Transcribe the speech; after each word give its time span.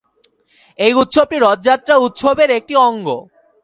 এই 0.79 0.93
উৎসবটি 1.01 1.37
রথযাত্রা 1.39 1.95
উৎসবের 2.05 2.49
একটি 2.57 2.73
অঙ্গ। 2.87 3.07